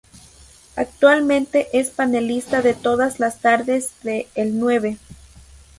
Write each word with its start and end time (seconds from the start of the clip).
Actualmente 0.77 1.67
es 1.77 1.91
panelista 1.91 2.63
de 2.63 2.73
"Todas 2.73 3.19
las 3.19 3.39
tardes" 3.39 3.91
de 4.01 4.27
El 4.33 4.57
Nueve. 4.59 4.97